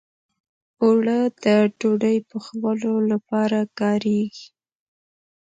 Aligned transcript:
اوړه 0.83 1.19
د 1.43 1.45
ډوډۍ 1.79 2.17
پخولو 2.29 2.93
لپاره 3.11 3.59
کارېږي 3.79 4.47